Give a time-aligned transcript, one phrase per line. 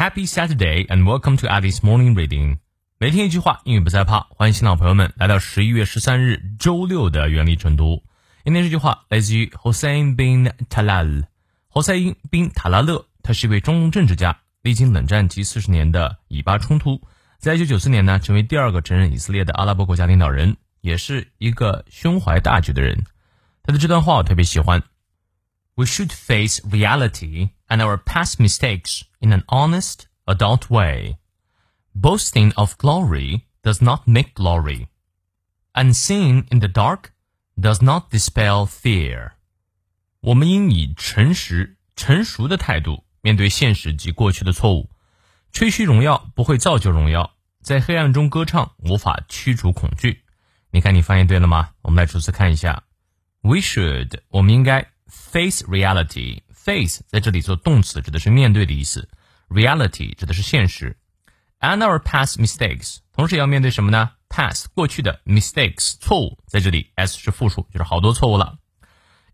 [0.00, 2.56] Happy Saturday and welcome to Alice Morning Reading。
[2.96, 4.20] 每天一句话，英语不再怕。
[4.30, 8.02] 欢迎新老朋友们来到十一月十三日周六的原力晨读。
[8.42, 11.24] 今天这句话来自于 Hossein bin Talal。
[11.68, 16.98] 侯赛因·宾·塔拉勒，他是一位中东政治家，历经冷战及四十年的以巴冲突，
[17.38, 23.04] 在一九九四年呢，成为第二个承认以色列的阿拉伯国家领导人，也是一个胸怀大局的人。
[23.62, 24.82] 他的这段话我特别喜欢。
[25.79, 31.17] We should face reality and our past mistakes in an honest, adult way.
[31.93, 34.87] Boasting of glory does not make glory.
[35.73, 37.11] And seeing in the dark
[37.59, 39.31] does not dispel fear.
[40.21, 44.89] 我们应以诚实、成熟的态度面对现实及过去的错误。
[45.51, 50.23] 吹嘘荣耀不会造就荣耀，在黑暗中歌唱无法驱逐恐惧。
[50.71, 51.71] 你看，你翻译对了吗？
[51.81, 52.83] 我们来逐词看一下。
[53.41, 54.91] We should，我们应该。
[55.10, 59.08] Face reality, face 在这里做动词，指的是面对的意思。
[59.48, 60.96] Reality 指的是现实。
[61.58, 68.58] And our past mistakes，同时要面对什么呢？Past 过去的 mistakes 错误，在这里 s 是复数，就是好多错误了。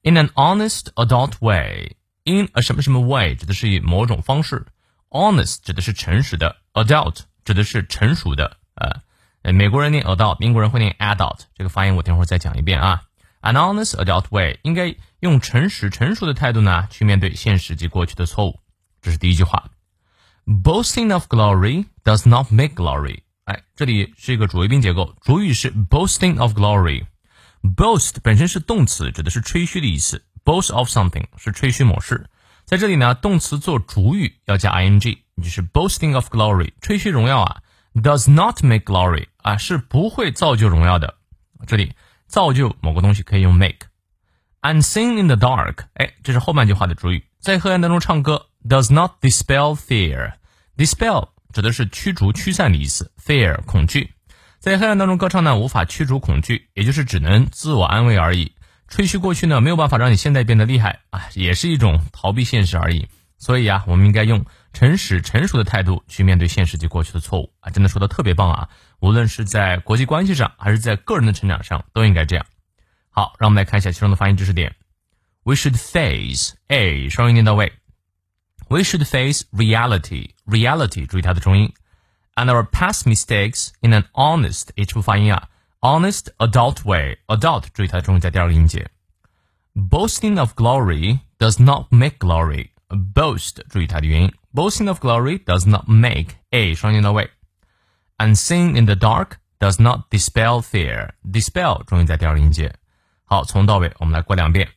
[0.03, 4.67] In an honest adult way，in a 什么什么 way 指的是以某种方式。
[5.11, 8.57] Honest 指的是诚实的，adult 指的是成熟的。
[8.75, 13.03] 呃，美国人念 adult，英国人会念 adult，这个发音我等会儿再讲一遍啊。
[13.43, 18.61] An honest adult way 应该用诚实、成熟的态度呢去面对现实及过去的错误。
[19.03, 19.71] 这是第一句话。
[20.47, 23.21] Boasting of glory does not make glory。
[23.45, 27.07] 哎，这里是一个主谓宾结构，主语是 boasting of glory。
[27.63, 30.25] Boast 本身是动词，指的是吹嘘的意思。
[30.45, 32.29] Boast of something 是吹嘘某事。
[32.65, 37.63] 在这里呢，动词做主语要加 ing，就是 boasting of glory，吹嘘荣耀啊。
[37.95, 41.15] Does not make glory 啊，是不会造就荣耀的。
[41.67, 41.95] 这里。
[42.27, 43.89] 造就某个东西可以用 make。
[44.63, 50.33] And sing in the dark，哎，这是后半句话的主语，在黑暗当中唱歌，does not dispel fear。
[50.77, 54.13] dispel 指的是驱逐、驱散的意思，fear 恐惧，
[54.59, 58.53] 在黑暗当中歌唱呢，无法驱逐恐惧，也就是只能自我安慰而已。
[58.89, 63.09] 吹嘘过去呢，没有办法让你现在变得厉害啊，也是一种逃避现实而已。
[63.38, 67.72] 所以啊，我们应该用诚实、成熟的态度去面对现实及过去的错误啊！
[67.72, 68.70] 真的说的特别棒啊！
[69.00, 72.46] 无论是在国际关系上，还是在个人的成长上，都应该这样。
[73.10, 74.76] 好，让我们来看一下其中的发音知识点。
[75.44, 77.74] We should face a 双音念到位。
[78.70, 81.74] We should face reality reality 注意它的重音。
[82.36, 85.50] And our past mistakes in an honest H 不发音啊，
[85.80, 88.92] honest adult way adult 注意它的重音在第二个音节。
[89.74, 92.70] Boasting of glory does not make glory。
[93.14, 97.30] boast 注意它的元音，boasting of glory does not make a 双音到位，
[98.18, 102.76] and seeing in the dark does not dispel fear。dispel 重音在第二个音节。
[103.24, 104.70] 好，从到尾我们来过两遍。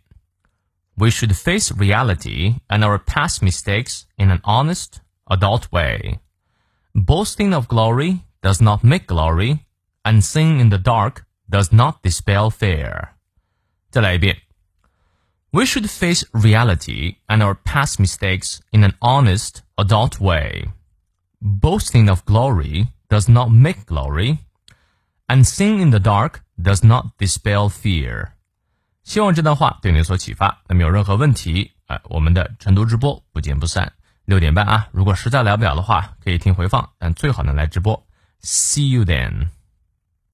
[0.96, 6.20] We should face reality and our past mistakes in an honest, adult way.
[6.94, 9.58] Boasting of glory does not make glory,
[10.04, 13.08] and seeing in the dark does not dispel fear.
[13.90, 14.36] 再来一遍。
[15.52, 20.68] we should face reality and our past mistakes in an honest, adult way.
[21.40, 24.38] Boasting of glory does not make glory,
[25.28, 28.32] and seeing in the dark does not dispel fear.
[29.04, 30.62] 希望这段话对你有所启发。
[30.66, 33.92] 那么有任何问题，哎，我们的晨读直播不见不散。
[34.24, 38.06] 六点半啊，如果实在来不了的话，可以听回放，但最好能来直播。
[38.40, 39.48] See you then.